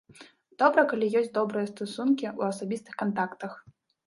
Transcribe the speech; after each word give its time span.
Добра, 0.61 0.83
калі 0.93 1.09
ёсць 1.19 1.29
добрыя 1.35 1.67
стасункі 1.73 2.25
ў 2.37 2.41
асабістых 2.55 2.93
кантактах. 3.05 3.53